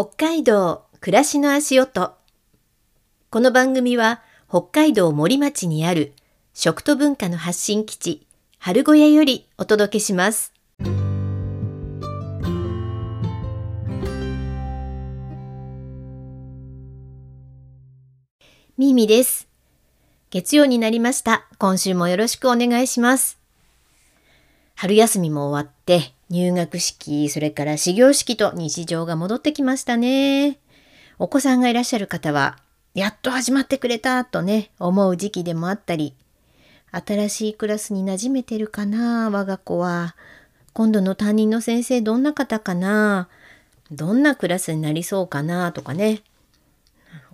[0.00, 2.14] 北海道暮らしの足音。
[3.30, 6.12] この番組は北海道森町にある
[6.54, 8.24] 食と文化の発信基地
[8.60, 10.52] 春小屋よりお届けします。
[18.76, 19.48] ミミです。
[20.30, 21.48] 月曜になりました。
[21.58, 23.36] 今週もよろしくお願いします。
[24.76, 30.58] 春休みも終わって入学式、それから始業式と日常が戻ってきましたね。
[31.18, 32.58] お子さんがいらっしゃる方は、
[32.94, 36.14] やっと始まってくれたとね、思う時期でもあったり、
[36.90, 40.16] 新しいクラスに馴染めてるかな、我が子は。
[40.74, 43.28] 今度の担任の先生どんな方かな、
[43.90, 46.22] どんなクラスになりそうかなとかね。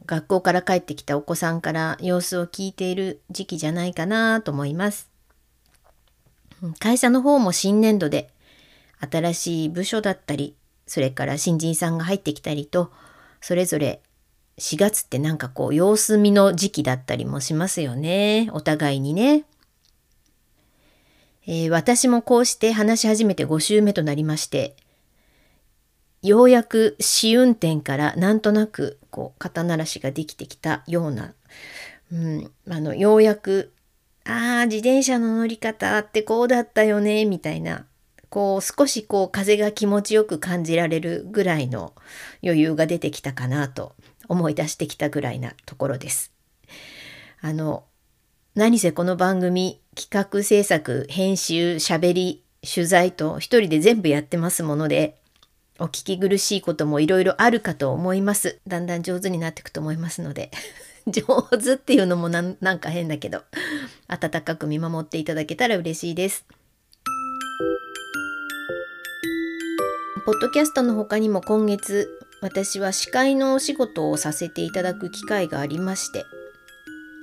[0.06, 5.10] 学校から帰ってきたお子さんから様子を聞いている時期じゃないかなと思います。
[6.78, 8.30] 会社の方も新年度で
[8.98, 10.54] 新しい部署だったり、
[10.86, 12.92] それから新人さんが入ってきたりと、
[13.40, 14.00] それぞれ
[14.58, 18.48] 4月ってなんかこう様子見の時期だったりもしますよね。
[18.52, 19.44] お互いにね。
[21.46, 24.76] えー、私もこうして話し始めて5週目となりまして、
[26.24, 31.34] ようやく試運転からなんとなくこう肩慣らしができてきたような、
[32.10, 33.74] うん、あのようやく
[34.24, 37.84] ああ自転車の乗り方ってこうだったよねみたいな
[38.34, 41.94] こう少しこう風が気持ちよく感じられるぐらいの
[42.42, 43.94] 余裕が出てきたかなと
[44.26, 46.32] 思い出してきたぐらいなところです。
[47.40, 47.84] あの
[48.56, 55.16] 何せこの番組企画制作編集しゃべり取材と一人で全部やってますもので
[55.78, 58.58] お聞き苦しいこともいろいろあるかと思います。
[58.66, 60.50] だんだん上手になっていくと思いますので
[61.06, 61.22] 上
[61.56, 63.44] 手っていうのもなんか変だけど
[64.08, 66.44] 温かく見守っていただけたら嬉しいです。
[70.24, 72.08] ポッドキャストの他にも今月
[72.40, 76.24] 私は司会のお仕事をさせていただく機会がありまして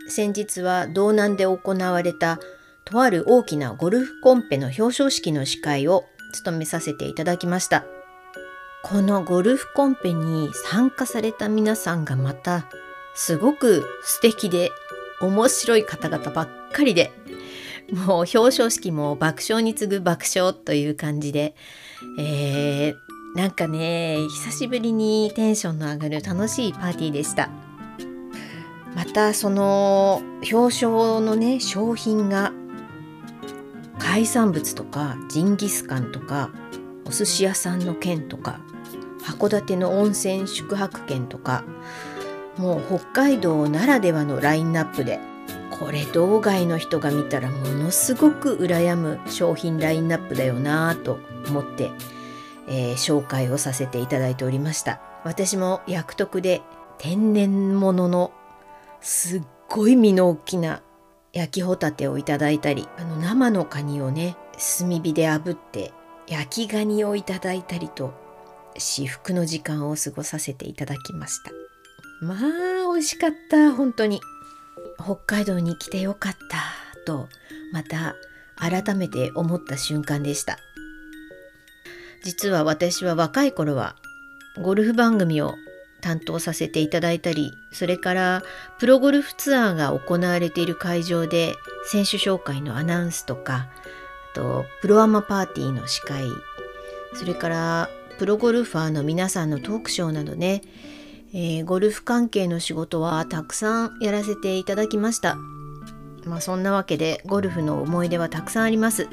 [0.07, 2.39] 先日は道南で行われた
[2.85, 7.85] とある大きなゴルフコンペの表彰式の司会を務めさせていただきました。
[8.83, 12.65] このゴルフコンペに参加された皆さんがまた
[13.13, 14.71] すごく素敵で
[15.21, 17.11] 面白い方々ばっかりで
[17.91, 21.55] もう表彰式も爆笑に次ぐ爆笑という感じで。
[22.17, 27.49] えー、なんかね久しぶりにテンションの上がる楽しいパーティーでした。
[28.95, 30.21] またその
[30.51, 32.51] 表彰のね商品が
[33.99, 36.51] 海産物とかジンギスカンとか
[37.05, 38.59] お寿司屋さんの券とか
[39.23, 41.63] 函館の温泉宿泊券とか
[42.57, 45.19] もう北海道ならではのラインナップで
[45.81, 51.17] これ道外の人が見たらものすごく羨む商品ラインナップだよなぁと
[51.49, 51.89] 思って、
[52.67, 55.01] えー、紹介をさせていただいておりました。
[55.23, 56.61] 私も薬徳で
[56.99, 58.31] 天然物の
[59.01, 60.83] すっごい身の大きな
[61.33, 64.35] 焼きホタテをいただいたりあの生のカニをね
[64.79, 65.93] 炭火で炙って
[66.27, 68.13] 焼きガニをいただいたりと
[68.77, 71.51] 至福の時間を過ごさせていただきました。
[72.23, 74.21] まあ美味しかった本当に。
[74.99, 76.57] 北海道に来てよかった
[77.05, 77.27] と
[77.71, 78.15] また
[78.55, 80.57] 改めて思った瞬間でした。
[82.23, 83.95] 実は私は若い頃は
[84.61, 85.55] ゴルフ番組を
[86.01, 88.43] 担当させていただいたりそれから
[88.79, 93.69] プロゴルフツアーが行われている会場で選手紹介のアナウンスとか
[94.33, 96.25] あとプロアマパーティーの司会
[97.13, 100.61] それからプロゴルファーの皆さんのトークショーなどね
[101.33, 105.37] えー、ゴルフ関係の仕事はたくさんやらせていただきました。
[106.25, 109.07] まあそんなわけでゴルフの思い出はたくさんあります。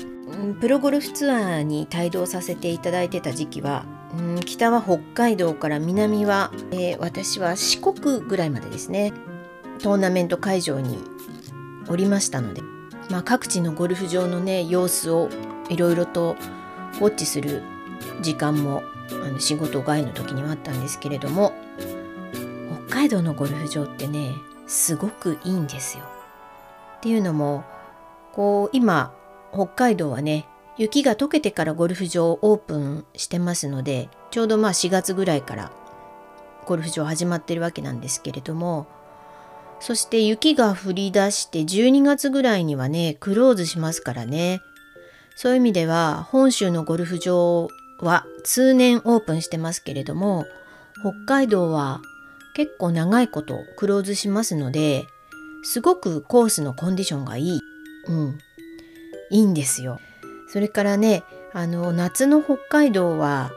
[0.61, 3.87] プロゴルフツアーに帯同させていただいてた時期は、
[4.21, 9.13] ん、北は北海道から南は、えー、私は四国ぐらいまでですね
[9.79, 10.99] トーナメント会場に
[11.89, 12.63] おりましたので、
[13.11, 15.29] まあ、各地のゴルフ場のね様子を
[15.71, 16.37] いろいろと
[17.01, 17.63] ウォッチする
[18.21, 21.53] 時間もあの仕事外の時にはあったんですけれども
[23.09, 24.35] 海道のゴルフ場ってね
[24.67, 26.05] すごくいいんですよ。
[26.99, 27.65] っていうのも
[28.35, 29.15] こう今
[29.51, 30.45] 北海道はね
[30.77, 35.73] 雪が溶けてからゴルフ場をオープンしてますのでちょうどまあ4月ぐらいから
[36.67, 38.87] ゴルフ場始まってるわけなんですけれども
[39.81, 44.61] そして雪が降り出して12月ぐらいにはねクローズしますからね
[45.35, 47.69] そういう意味では本州のゴルフ場
[48.01, 50.45] は通年オープンしてますけれども
[51.01, 52.03] 北海道は
[52.59, 55.07] 結構長いことクローズしますので
[55.63, 57.61] すごくコースのコンディションがいい。
[58.09, 58.39] うん。
[59.31, 60.01] いいんですよ。
[60.49, 61.23] それからね、
[61.53, 63.53] あの、夏の北海道は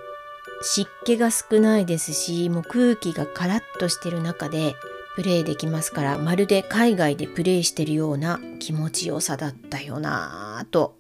[0.61, 4.75] 湿気が少ないですしもう空気がカラッとしてる中で
[5.15, 10.95] プレーできますからまるで海外でプレーしてるような気持ちよさだったよなぁと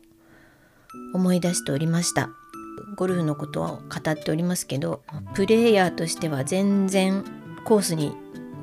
[1.13, 2.31] 思い出しておりました
[2.97, 5.03] ゴルフのことを語っておりますけど
[5.35, 7.23] プレイヤーとしては全然
[7.65, 8.15] コースに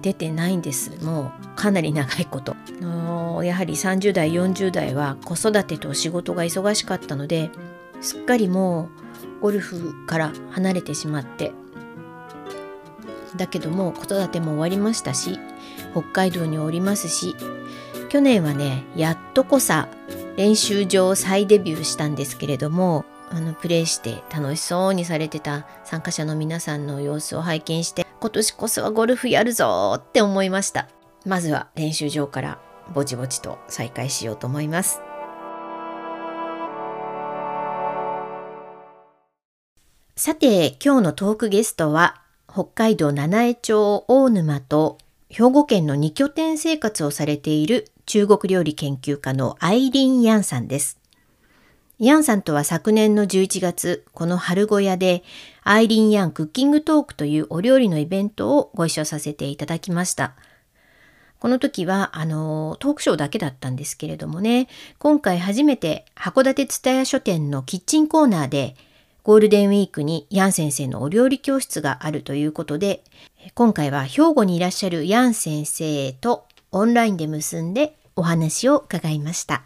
[0.03, 1.03] 出てないんです。
[1.05, 2.57] もうかなり長いこと。
[3.43, 7.51] やはり30代40代は子育てと仕事が忙しかったので
[8.01, 8.89] すっかりも
[9.39, 11.53] うゴルフから離れてしまって。
[13.37, 15.39] だけども子育ても終わりましたし
[15.93, 17.37] 北海道におりますし
[18.09, 19.89] 去年はねやっとこさ
[20.37, 30.89] 練習場再デビューしたんですけれどもあのプレイして楽しそうにされてた参加者の皆さんの様子を拝見して今年こそはゴルフやるぞって思いました
[31.25, 32.61] まずは練習場から
[32.95, 35.01] ぼちぼちと再開しようと思います
[40.17, 44.99] さて今日のトークゲストは北海道七重町大沼と
[45.31, 50.99] 兵庫県の2拠点生活をされている中国料理研究家のアイリン・ヤンさんです。
[51.99, 55.25] ヤンさんとは昨年の11月、この春小屋で
[55.71, 60.33] アイリン・ヤンクッキングトークというお料理のイベントをご一緒させていただきました。
[61.41, 64.69] この時は、あの、トークショーだけだったんですけれどもね、
[64.99, 68.77] 今回初めて函館蔦屋書店のキッチンコーナーで
[69.23, 73.05] ゴールデンウィークにヤン先生のお料理教室があるということで、
[73.53, 79.65] 今回は兵庫にいらっしゃるヤン先生とオンラインで結んでお話を伺いました。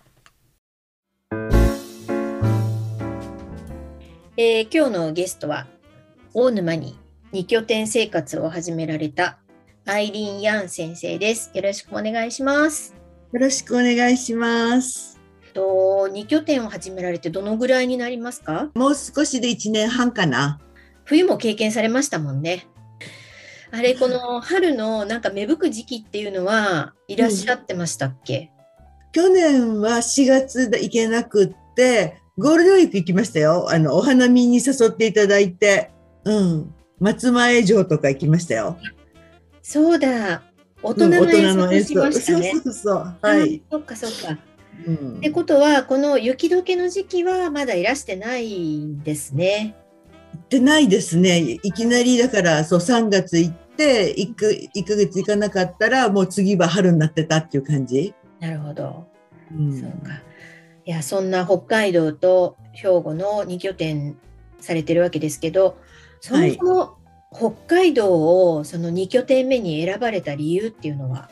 [4.36, 5.68] えー、今日のゲストは
[6.34, 6.98] 大沼に
[7.32, 9.38] 2拠点生活を始められた
[9.84, 11.50] アイリン・ヤン先生です。
[11.52, 12.94] よろしくお願いします。
[13.32, 15.20] よろしくお願いします。
[15.52, 18.70] と2拠点を始められてどのぐらいになりますか？
[18.74, 20.58] もう少しで1年半かな。
[21.04, 22.66] 冬も経験されましたもんね。
[23.70, 28.50] あれこの春のなんか芽吹く時期っていうのはいらっしゃってましたっけ、
[29.06, 33.66] うん、去年は4月で行けなくってゴールデンウィーク行きましたよ。
[33.70, 35.90] あのお花見に誘っていただいて
[36.24, 38.78] うん松前城とか行きましたよ
[39.62, 40.42] そうだ
[40.82, 41.32] 大人の
[41.72, 44.38] 演奏しましたね、うん、そうそうそうはいそっかそっか
[44.86, 49.76] うん、ってことはこの雪解けの時期はまだいらしてないんですね。
[50.32, 51.58] 行ってないですね。
[51.62, 58.14] いきなりだからそう3月行って1か ,1 ヶ月行かなかったらもう次は春になってたっていう感じ。
[58.40, 59.06] なるほど。
[59.56, 60.22] うん、そうか。
[60.84, 64.16] いやそんな北海道と兵庫の2拠点
[64.58, 65.76] されてるわけですけど
[66.22, 66.96] そもそも
[67.34, 71.28] 北海道をその2拠点目に選ばれた理由っていうのは？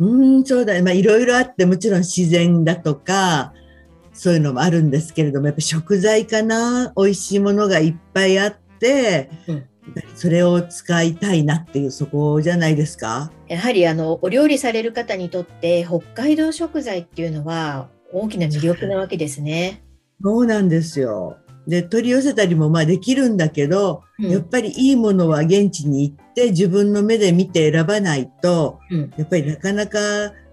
[0.00, 0.06] う
[0.40, 3.52] んそうだねまあいろいろあってもちろん自然だとか
[4.14, 9.64] そういうのもあるんですけれどもやっぱ食材かな美味しいものがいっぱいあって、うん、
[10.16, 13.30] それを使いたいなっていうそこじゃないですか？
[13.48, 19.82] やはりあのお料理される方にとって北海道食材っていうのは大きな魅力なわけですね。
[20.24, 29.98] そうなんですよで取り寄せたりもまあできるんだけど、うん、やっぱりいいものは現地に行って自分の目で見て選ばないと、うん、やっぱりなかなか、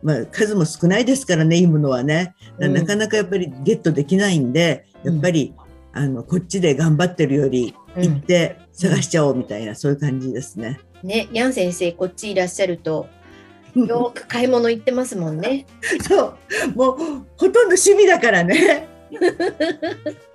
[0.03, 5.53] まあ、数も少ないですからねいいものはね、なかなかやっぱりゲットできないんでやっぱり、
[5.91, 10.79] あのこっちで頑張ってるより行って探しちゃおうみたいな、そういう感じですね。
[11.03, 13.07] ね、ヤン先生こっちいらっしゃると
[13.75, 15.65] よく買い物行ってますもんね。
[16.07, 16.38] そう。
[16.75, 18.88] もうほとんど趣味だからね。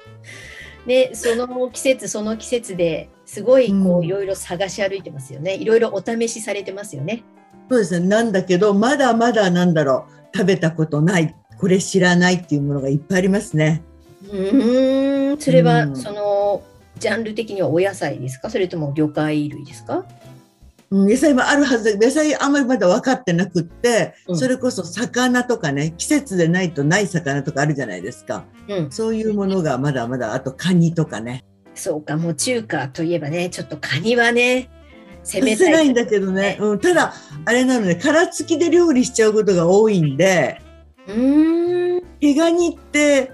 [0.86, 5.54] でその季節その季節ですごいこういろいろ探し歩いてますよね。
[5.54, 7.22] いろいろお試しされてますよね。
[7.70, 7.98] そうです。
[7.98, 10.36] ねなんだけどまだまだなんだろう。
[10.36, 11.34] 食べたことない。
[11.58, 13.82] これ知らないっていうものがいっぱいありますね。
[14.30, 15.40] うん。
[15.40, 16.62] それはその
[16.98, 18.50] ジャンル的にはお野菜ですか？
[18.50, 20.04] それとも魚介類ですか？
[20.90, 31.44] 野菜もあるはずで野菜あんまりまだ分かってなくって、うん、それこそ魚とかね季節でないとない魚とかあるじゃないですか、うん、そういうものがまだまだあとカニとかね。
[31.74, 34.70] そうかもう中華といえばねちょっとカニはね
[35.24, 37.14] 攻めたい、ないんだけどね、うん、ただ
[37.44, 40.62] あれなので殻付きで料理しちゃうことが多いんで
[41.08, 42.02] うん。
[42.20, 43.32] 毛ガニって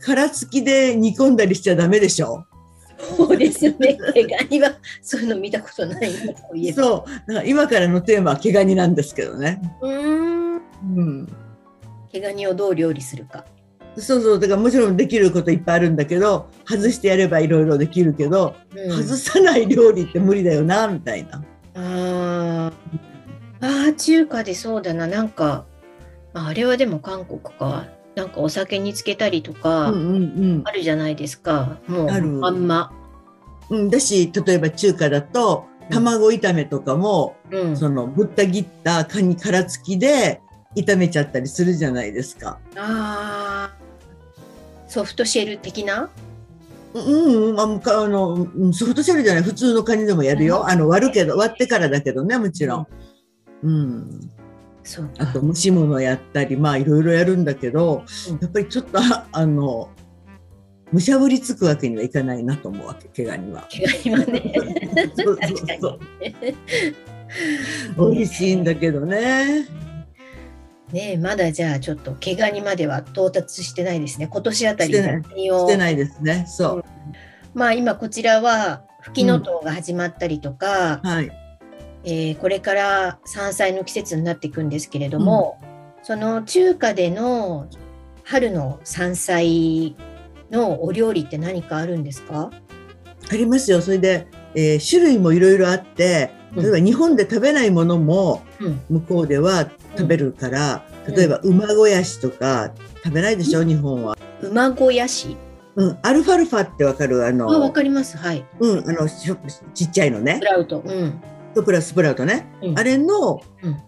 [0.00, 2.44] 殻付きで煮込んだりしちゃダメでしょ
[3.16, 3.98] そうですよね。
[4.14, 6.12] 毛ガニはそういうの見たことない
[6.72, 7.10] そう。
[7.28, 9.60] だから今からのテーマは毛ガニなんですけどね。
[9.80, 10.54] うん。
[10.54, 10.58] う
[11.00, 11.28] ん。
[12.12, 13.44] 毛ガニをどう料理するか。
[13.96, 21.42] そうそうだからもちろんできることいっぱいあるんだけど外してやればいろいろできるけど、うん、外さない料理って無理だよなみたいな。
[21.74, 22.72] あ
[23.60, 25.66] あ中華でそうだななんか
[26.32, 29.90] あれはでも韓国かなんかお酒につけたりとかあ
[30.72, 32.92] るじゃないですか、うんうんうん、もうあんま。
[33.70, 40.40] うん、だし例えば中華だと卵炒めとかも、うん、そのぶった切ったカニ殻付きで
[40.76, 42.58] 炒めちゃったりするじゃないですか。
[42.76, 43.72] あ
[44.88, 46.10] ソフトシェル的な？
[46.94, 49.42] うん、あのソフトシェルじゃない。
[49.44, 50.68] 普通のカニでもやるよ。
[50.68, 52.86] あの割るけど割ってからだけどねもちろん。
[53.62, 54.30] うん。
[55.18, 58.98] あと蒸し物やったりまあいろいろやるんだけど、うん、やっぱりちょっと
[59.32, 59.90] あの
[60.92, 63.66] むしゃぶりつくわけにはいかないなと思うわけ毛ガニは。
[63.68, 64.52] 毛ガニはね。
[65.14, 65.98] そうそう
[67.96, 68.12] そう。
[68.12, 69.66] 美味しいんだけどね。
[70.92, 74.28] ねまだじゃあちょっと毛ガニまでは到達してないですね。
[74.28, 75.96] 今年あたりしてない。
[75.96, 76.44] ですね。
[76.48, 76.82] そう、うん、
[77.54, 81.30] まあ今こちらはフキノトウが始まったりとか、うん、はい
[82.04, 87.68] えー、これから山菜の季節になっていくんですけれども、うん、その中華での
[88.24, 89.96] 春の山菜
[90.50, 92.50] のお料理って何かあるんですか？
[93.30, 98.42] ありますよそれで、えー、種類もいろいろあって例えば日本で食べないものも
[98.88, 102.72] 向こうでは食べるから、うん、例えば馬小屋しとか
[103.04, 104.16] 食べないでしょ、うん、日本は。
[104.42, 105.36] 馬小屋し
[105.76, 107.24] うん、アルファルファってわかる？
[107.24, 107.48] あの。
[107.48, 108.18] あ、わかります。
[108.18, 108.44] はい。
[108.58, 110.34] うん、あの、ちっちゃいのね。
[110.34, 110.82] スプラウト。
[110.84, 111.20] うん。
[111.54, 113.40] プラススプラウトね、うん、あれの、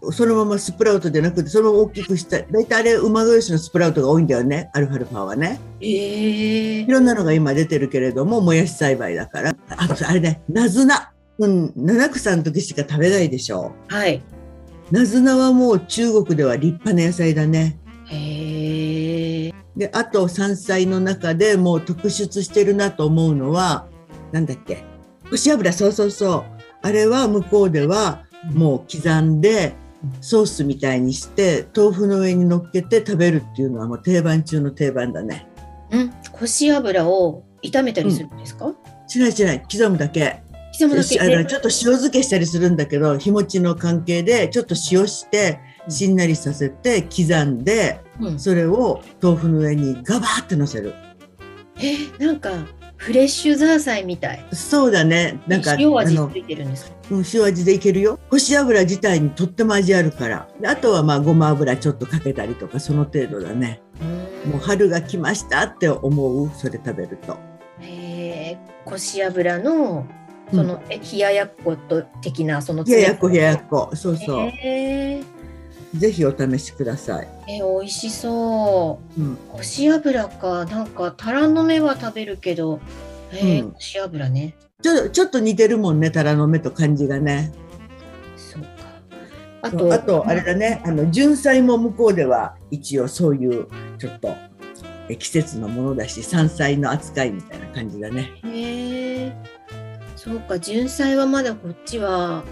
[0.03, 4.71] うん、そのままスプラウトじゃなくてそのまま大きくした大体あれ馬小しのスプラウトが多いんだよね。
[4.73, 5.89] アルファルファはね、えー、
[6.85, 9.57] いろんなのが今出てるけれどももやし栽培だから。
[9.69, 10.43] あとあれね。
[10.49, 13.73] ナズナ、うん、七草の時しか食べないでしょ。
[13.89, 14.23] はい。
[14.91, 17.79] ナズナはもう中国では立派な野菜だね。
[18.07, 23.87] へえであと山菜の中でもう特出してるなと思うのは
[24.33, 24.85] なんだっけ。
[25.31, 25.73] 干し油。
[25.73, 26.52] そうそうそう
[26.83, 29.75] あれは向こうではもう刻んで
[30.21, 35.47] ソースみたいにして豆腐の上に乗っけて食べるっていうのはもう定番中の定番だね。
[35.93, 38.67] うん、こし油を炒めたりするんですか？
[38.67, 40.43] うん、しないしない刻むだけ。
[40.73, 41.21] 刻むだけ。
[41.21, 50.95] あのちょっと塩漬けしたりするんだけど日持ちの関係でちょっと塩してしんなりさせて刻んで、うん、それを豆腐の上にガバーってのせる。
[51.79, 52.51] えなんか
[53.03, 54.45] フレッシュザーサイみたい。
[54.53, 55.41] そうだね。
[55.49, 56.97] なんか塩味ついてるんですか？
[57.11, 58.21] うん、塩味でいけるよ。
[58.31, 60.49] 干し油自体にとっても味あるから。
[60.65, 63.83] あとはまあごま油ちょっとかけたりとかその程度だね。
[64.47, 67.37] もう春が来ましたって思うそれ食べると。
[67.81, 68.59] へえ。
[68.85, 70.07] こし油の
[70.53, 74.47] その、うん、え冷ややっこと的なその冷ややっこ冷ややっこそうそう。
[74.47, 74.53] へ
[75.19, 75.23] え。
[75.95, 77.29] ぜひお試しください。
[77.49, 79.21] え、美味しそう。
[79.21, 82.81] うん、干し油か、なんかタラの芽は食べるけど、
[83.33, 84.55] えー、うん、干し油ね。
[84.83, 87.53] ちょっとちょっと似てるもんね、タラの芽と感じがね。
[88.37, 88.69] そうか。
[89.63, 93.69] あと、あとあれだね、あの純菜も向こうでは一応そういう
[93.99, 94.35] ちょっと
[95.19, 98.33] 季節のものだし、山菜の扱いみたいな感じだね。
[98.45, 99.33] へえ。
[100.17, 102.45] そうか、純菜はまだこっちは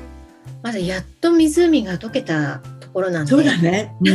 [0.63, 3.31] まだやっと湖が溶けたころなんで。
[3.31, 4.09] そうだね、うん、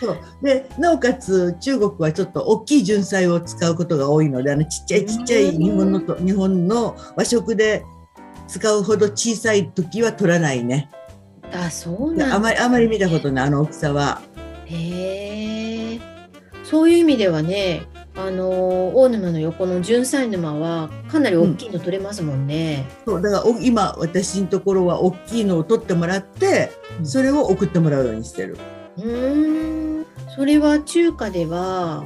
[0.00, 0.18] そう。
[0.42, 7.84] でなおかつ中国はちょっと大きい純菜を使うことが多いのであのちっちゃいちっちゃい日本のと日本の和食で
[8.48, 10.90] 使うほど小さい時は取らないね。
[11.52, 14.22] あそうなんあまりあまり見たことないあの大きさは。
[14.66, 16.00] へえ。
[16.64, 17.82] そういう意味ではね
[18.24, 22.86] あの大沼の横の純菜沼はかなり大きいの取れますもんね。
[23.06, 26.70] うん、そうだから今私のところは大きいのを取ってもらって
[27.02, 28.58] それを送ってもらうようにしてる。
[28.98, 29.02] う
[30.00, 32.04] んそれは中華では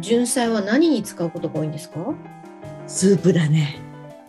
[0.00, 2.14] 純菜は何に使うことが多いんですか？
[2.86, 3.78] スープだね。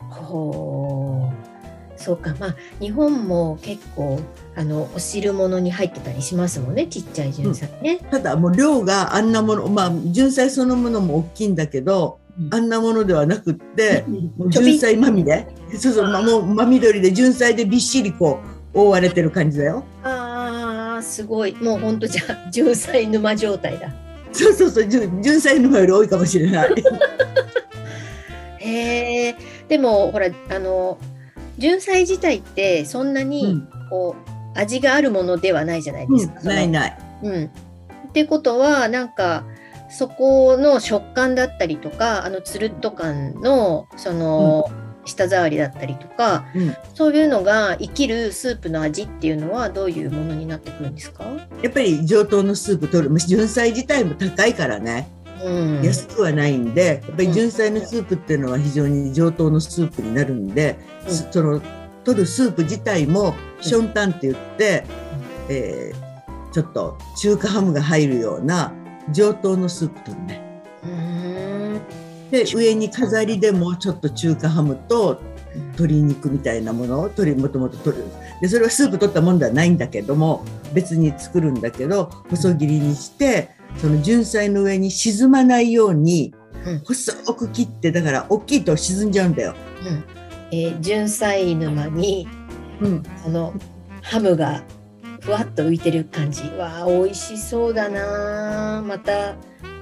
[0.09, 1.52] ほう
[1.95, 4.19] そうかまあ日本も結構
[4.55, 14.05] あのお汁物に入ってたりしますもんねちっちゃい純菜ね、うん、ただもう量があんなものまあ純菜そのものも大きいんだけど、うん、あんなものではなくって
[14.50, 15.47] 純菜まみれ。
[15.77, 18.41] そうそう、ま、もう真緑で純菜でびっしりこ
[18.73, 19.83] う覆われてる感じだよ。
[20.03, 21.55] あーすごい。
[21.55, 23.93] もうほんとじゃあ純菜沼状態だ。
[24.31, 26.73] そうそうそう純菜沼より多いかもしれない。
[28.57, 29.35] へえ
[29.67, 30.97] でもほらあの
[31.57, 36.39] 純菜自体ってそんなにこう、うん、味があるものではないじゃないですか。
[36.41, 36.98] うん、ないない。
[37.24, 39.45] うん、ってことはなんか
[39.89, 44.72] そこの食感だったりとかあのつるっと感のその、
[45.05, 51.25] 舌触りだったりとか、うん、そういうのが生きるスープの味っていうのはどういうものになってくるんですか？
[51.62, 53.19] やっぱり上等のスープ取る。
[53.19, 55.10] 純菜自体も高いからね。
[55.83, 61.62] 安くはないんでやっぱり純菜のスープっていうのは非常に上等のスープになるんで、うん、その
[62.03, 64.85] 取るスープ自体もションタンって言って、
[65.50, 68.73] うん、えー、ちょっと中華ハムが入るような
[69.12, 70.43] 上等のスープ取るね。
[72.31, 75.21] で上に飾りでもちょっと中華ハムと
[75.55, 78.05] 鶏肉みたいなものを鶏もともと取る。
[78.41, 86.34] でそれはスープ取ったもんではないんだけども別に作るんだけど細切りにしてその純菜の上に沈まないように
[86.86, 89.56] 細く切ってだから大きいと沈んじゃうんだよ。
[89.86, 90.03] うん。
[90.51, 92.27] えー、純菜沼に、
[92.80, 93.53] うん、その
[94.01, 94.63] ハムが
[95.22, 96.44] ふわっと浮いてる感じ。
[96.58, 99.36] わあ美味しそうだなまた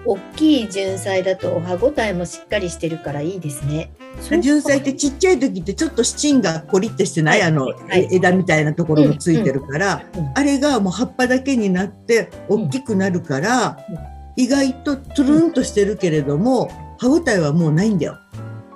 [0.06, 3.92] 大きい純菜だと歯ごたえもしっかりしてるからいいですね。
[4.42, 13.98] 純菜ってちっちゃい時ってちょっと芯がコリってしてない、はい、あの、はい、枝みたいなところもついてるから、うんうん、あれがもう葉っぱだけになって大きくなるから、うん、
[14.36, 18.18] 意外とトゥルンとしてるけれども、歯ごたえはもうないんだよ。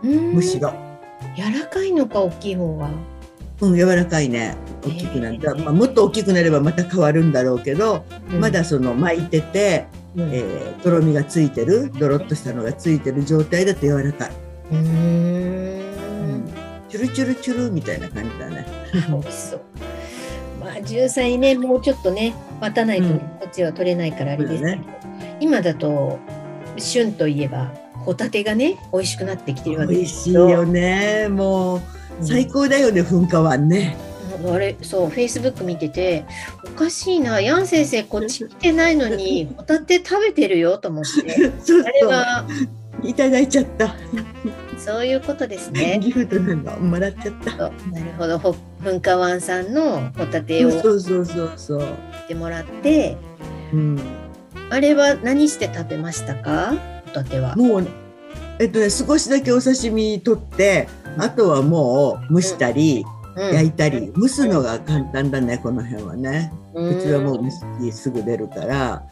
[0.01, 0.73] むしろ。
[1.35, 2.89] 柔らかいのか大きい方が。
[3.61, 4.55] うん、柔らかいね。
[4.83, 8.05] 大きくなった、まあ、もっと大きくなればまた変わるんだろうけど、
[8.39, 9.85] まだその巻いてて
[10.17, 16.49] えー、とろみがついてるドロッとしたのがついてる状態だと柔らかいうん。
[16.89, 18.65] チュルチュルチュルみたいな感じだね。
[19.09, 19.61] 美味しそう。
[20.59, 26.19] まあ純菜ねもうちょっとね待たないと、こっちは取れないからあれですけど、ね、今だと
[26.77, 30.47] 旬といえばホタテがね美味しくなってきてるわけですよ。
[30.47, 31.27] 美味しいよね。
[31.29, 31.81] もう
[32.21, 33.97] 最高だよね、うん、噴火湾ね。
[34.47, 36.25] あれそうフェイスブック見てて
[36.63, 37.41] おかしいな。
[37.41, 41.51] ヤン先生こっち来てないのに ホタテ食べてるよと思って。
[41.63, 41.81] そう。
[41.81, 42.45] あれは
[43.07, 43.95] いただいちゃった。
[44.77, 45.99] そういうことですね。
[46.03, 47.55] ギフトなんだもらっちゃった。
[47.57, 47.71] なる
[48.17, 48.37] ほど。
[48.83, 51.83] 噴火湾さんのホタテをそうそうそうそう。
[52.27, 53.17] てもらって、
[53.73, 53.99] うん、
[54.69, 56.73] あれは何して食べましたか？
[57.05, 57.55] ホタテは。
[57.55, 57.87] もう
[58.59, 66.51] えっとね少しだけお刺身取ってあとはもう蒸したり、焼いたり、蒸すのが簡単だねこの辺はね。
[66.73, 67.39] うちはもう
[67.79, 69.03] 蒸しすぐ出るから。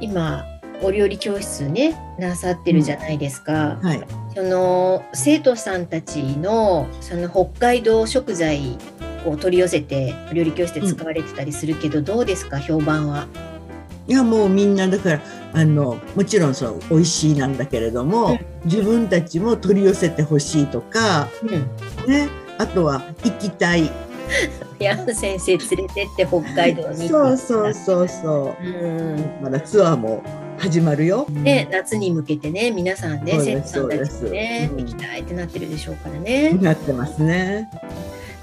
[0.00, 0.44] 今
[0.82, 4.02] お料理教室ねなさってるじゃないですか、うんはい、
[4.34, 8.76] その生徒さんたちのその北海道食材
[9.24, 12.58] を取り寄せてお料理教室で使われてたりするけど、うん、どうですか？
[12.58, 13.26] 評判は。
[14.08, 15.20] いやもうみんなだから
[15.52, 21.28] あのもちろんそう美味しいなんだけれども、うん、自分たちも取り寄せてほしいとか、
[22.08, 23.90] ねあとは行きたい。
[24.78, 28.66] ヤン先生連れてって北海道にそうそうそうそう。
[28.66, 29.24] うん。
[29.42, 30.22] まだツアーも
[30.58, 31.26] 始まるよ。
[31.28, 36.52] で夏に向けてね皆さんで生徒さんたちね、うん、行きたいってなってるでしょうからね。
[36.54, 37.68] なってますね。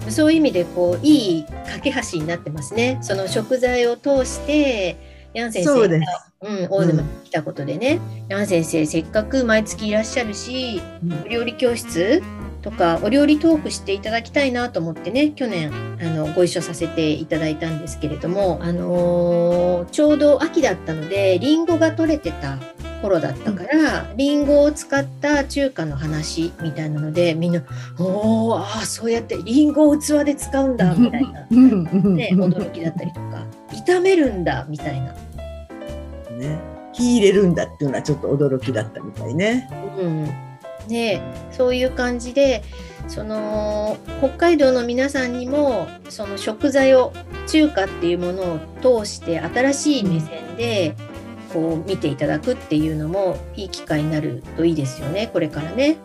[0.09, 2.97] そういう意味でこういい架け橋になってますね。
[3.01, 4.97] その食材を通して
[5.33, 12.21] ヤン先生がうん、大沼に来たことでね、うん、ヤン先生せっかく毎月いらっしゃるし、うん、料理教室
[12.61, 15.71] とかお料理トークしていただきたいなと思ってね去年
[16.01, 22.57] あのご一緒させていただいたんですけれども、あのー、ちょうど秋だったのでりんごが取れてた
[23.01, 27.63] 頃だったから、り、うんごを使った中華の話みたいなのでみんな
[27.97, 33.45] 「おああそうやってりんごを器で使うんだ」みたいな、ね、驚きだったりとか
[33.87, 35.13] 「炒めるんだ」みたいな。
[36.39, 36.59] ね
[36.93, 39.69] 火入れるんだっていうのはちょっと驚きだったみたいね。
[39.97, 40.49] うん
[40.87, 41.21] で
[41.51, 42.63] そういう感じで
[43.07, 47.13] その北海道の皆さんにもその食材を
[47.47, 48.59] 中華っていうもの
[48.93, 50.95] を通して新しい目線で
[51.53, 55.97] こう見ていただくっていうのもいい機会になるといいですよねこれからね。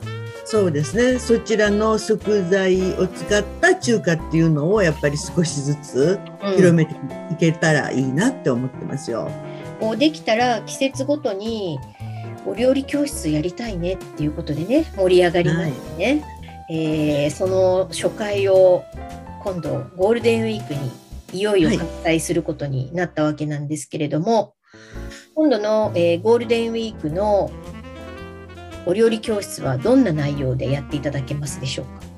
[0.46, 6.20] そうですねそちらの食材を使った中華っていうのをやっぱり少しずつ
[6.56, 6.94] 広めて
[7.32, 9.30] いけたらいいなって思ってますよ。
[9.30, 11.78] うん、こうできたら季節ごとに
[12.46, 16.24] お料理教室やりたいねっていうことでね盛り上がりますね、
[16.68, 18.84] はい、えー、その初回を
[19.42, 20.90] 今度ゴールデンウィークに
[21.32, 21.70] いよいよ
[22.02, 24.52] 開催することになったわけなんですけれども、はい、
[25.34, 27.50] 今度の、えー、ゴールデンウィークの
[28.86, 32.14] お料理教室はどんな内容でやっていただけますでしょうか？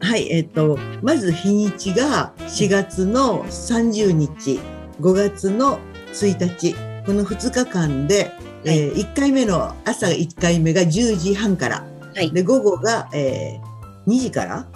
[0.00, 4.60] はい、えっ、ー、と、まず日にちが4月の30日、
[5.00, 5.78] 5月の
[6.14, 6.74] 1日、
[7.04, 8.32] この2日間で
[8.64, 14.66] はい、えー、1回目の朝1回目が10時半から、はい、で午後が、えー、2時から？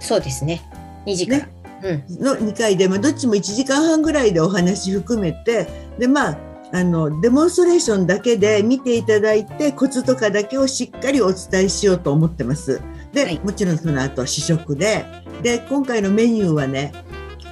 [0.00, 0.62] そうですね。
[1.06, 2.04] 2時から、ね。
[2.10, 6.38] うん、の2回で、まあ、どっちも1時間半ぐらいでお話含めてでまあ
[6.72, 12.80] あのデモンストレーションだけで見ていただいてコツとかだけをしっかりお伝えしようと思ってます。
[13.12, 15.04] で、はい、もちろんその後試食で。
[15.42, 16.92] で今回のメニューはね、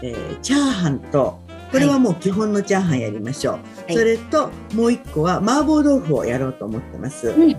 [0.03, 1.39] えー、チャーハンと
[1.71, 3.55] これはもう基本のチャーハンやりましょう。
[3.55, 7.29] はい、それともう一個は麻婆豆腐をやろうと思ってます。
[7.29, 7.57] うん、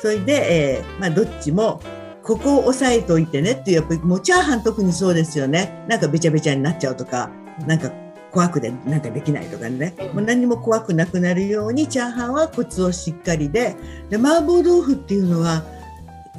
[0.00, 1.80] それで、えー、まあ、どっちも
[2.22, 5.84] ここを押さえておいてねっていうやっぱりもうチャーハン特にそうですよね。
[5.88, 7.30] なんかべちゃべちゃになっちゃうとか、
[7.66, 7.90] なんか
[8.32, 13.76] 怖くでなんかできないとかね、もう何も怖くなくなるようにチャーハンはコツをしっかりで
[14.10, 15.62] で麻婆豆腐っていうのは、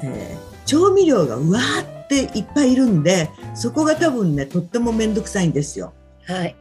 [0.02, 5.92] えー、調味料がうわーっていっぱいいるんでそこが多分ねとっても面倒くさいんですよ。
[6.26, 6.56] はい。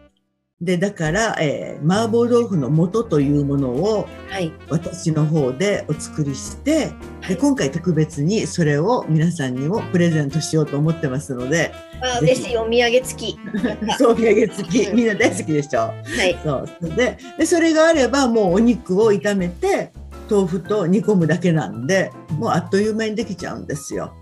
[0.62, 6.86] でだから、えー、麻婆豆腐の素というものを、はい、私の方でお作りして、
[7.22, 13.40] はい、で今回特別にそれを皆さんにもプレゼントしようと思ってますのであ嬉しいお土産付き。
[14.00, 14.94] そうお土産付き。
[14.94, 15.94] みんな大好きでしょ、は
[16.26, 16.96] い、そう。
[16.96, 19.92] ででそれがあればもうお肉を炒めて
[20.30, 24.14] 豆腐と煮込むだけなんでもうあっという間にできちゃうんですよ。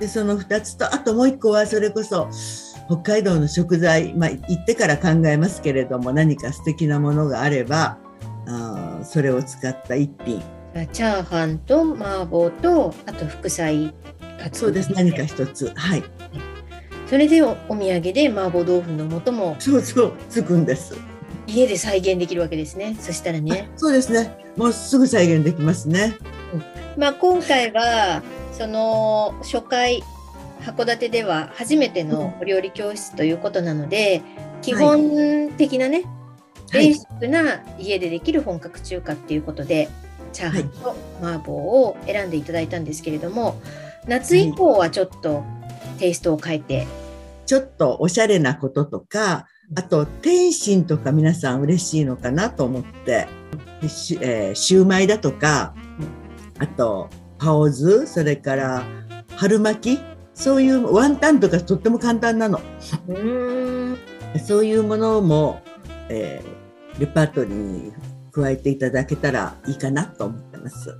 [0.00, 2.28] でその2つとあともう1個はそれこそ
[2.86, 7.98] 北海道の食材、まあ、行ってから考えますけれども何か素敵なものがあれば
[8.46, 10.42] あそれを使った一品。
[10.92, 13.94] チャーハンと麻婆とあと副菜。
[14.38, 14.92] がそうです。
[14.92, 15.72] 何か一つ。
[15.74, 16.02] はい。
[17.06, 19.56] それでおお土産で麻婆豆腐の素も。
[19.58, 20.12] そうそう。
[20.28, 20.96] つくんです。
[21.46, 22.96] 家で再現できるわけですね。
[22.98, 23.70] そしたらね。
[23.76, 24.44] そうですね。
[24.56, 26.16] もうすぐ再現できますね、
[26.52, 30.02] うん、まあ今回はその初回
[30.64, 34.22] 函館では初めてのお料理教室ということなので、
[34.62, 36.04] 基本的なね、
[36.72, 39.90] ベーシックな家でできる本格中華っていうことで、
[40.32, 43.60] チャーハンと麻婆を選んでいただいたんですけれども、
[44.06, 45.44] 夏以降はちょっと
[45.98, 46.86] テイストを変えて、
[47.44, 49.46] ちょっとおしゃれなこととか、
[49.76, 53.28] あと天津とか皆さん嬉しいのかなと思って、
[53.82, 55.74] えー、シューマイだとか、
[56.58, 58.82] あとパオズ、それから
[59.36, 62.60] 春巻きそういうワンタンとかとっても簡単なの。
[63.08, 63.98] うん
[64.44, 65.62] そういうものも、
[66.08, 67.92] えー、レパートリーに
[68.32, 70.98] 加えていただけたらいいかなと思ってます。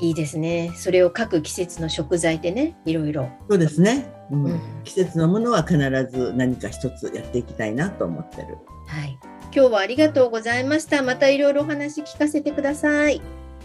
[0.00, 0.72] いいですね。
[0.74, 3.28] それを各季節の食材でね、いろいろ。
[3.48, 4.12] そうですね。
[4.30, 5.78] うん、うん、季節のものは必
[6.10, 8.58] ず何か一つやっていきたいなと思ってる。
[8.86, 9.18] はい。
[9.54, 11.02] 今日はありがとうございました。
[11.02, 13.20] またいろいろお話聞かせてください。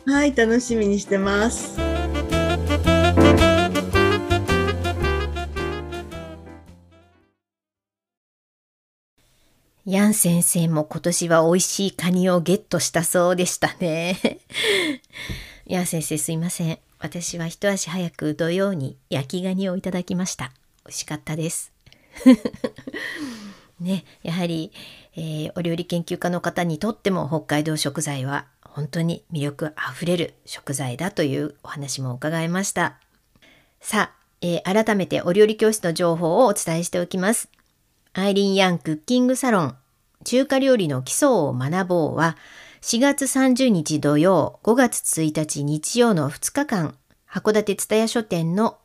[0.06, 1.99] はい、楽しみにしてます。
[9.90, 14.20] ヤン先生も今年は美味しいカニをゲットしたそうでしたね。
[15.66, 16.78] ヤン先生すいません。
[17.00, 20.52] 私は一足早く土曜に焼きガニをいただきました。
[20.86, 21.72] 美味しかったです。
[23.82, 24.72] ね、やはり、
[25.16, 33.00] えー、お料理研究家の方にとっても北海道食材は本当に魅力あふれる食材だというお話も伺いました。
[33.82, 37.50] さあ、えー、改めてお料理教室の情報をお伝えしておきます。
[38.14, 39.79] アイリン・ヤンクッキングサロン
[40.30, 42.38] 中華料理の基礎を学ぼうは
[42.82, 46.94] 4月30日土曜、5月1日日曜の2日間、
[47.28, 48.78] 函館蔦屋書店の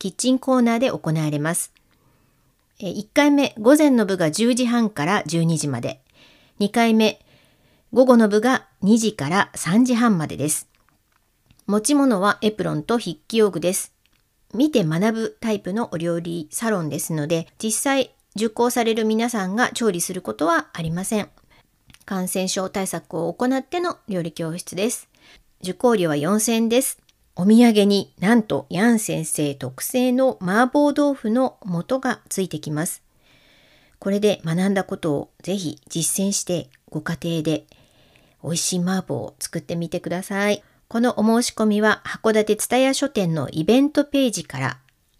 [0.00, 1.72] キッチンコーナーで行われます。
[2.80, 6.00] 1回目、午前の部が10時半から12時まで。
[6.58, 7.24] 2回目、
[7.92, 10.66] 午後の部が2時から3時半までです。
[11.68, 13.94] 持ち物はエプロンと筆記用具です。
[14.52, 21.28] 見て学ぶタイプのお料理サロンですので、実際受講される皆さんが調理することはありません。
[22.04, 25.08] 感染症対策を行っての料理教室です。
[25.62, 26.98] 受講料は4000円です。
[27.36, 33.02] お土産になんとヤン先生特製の麻婆豆腐の素がついてきます。
[33.98, 37.66] これで学んだことをぜひ実践してご家庭で
[38.42, 40.62] 美味しい麻婆を作ってみてください。
[40.88, 44.78] このお申し込みは函館蔦屋書店のイベントページから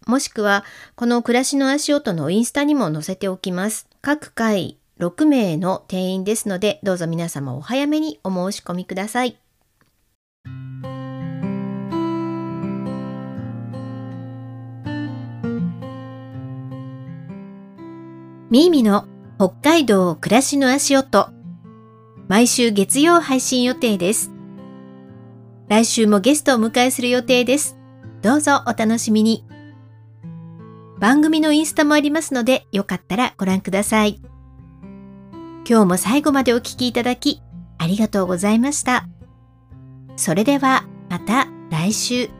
[0.09, 3.87] もしくは、この暮らしの足音のインスタにも載せておきます。
[4.01, 9.37] 各回6名の定員ですので、どうぞ皆様お早めにお申し込みください。
[18.49, 19.05] ミーミの
[19.37, 21.29] 北海道暮らしの足音。
[22.27, 24.31] 毎週月曜配信予定です。
[25.67, 27.77] 来週もゲストを迎えする予定です。
[28.23, 29.45] どうぞお楽しみに。
[30.99, 34.19] 番組のインスタもありますので、よかったらご覧ください。
[35.67, 37.41] 今日も最後までお聴きいただき、
[37.77, 39.07] ありがとうございました。
[40.15, 42.38] それでは、また来週。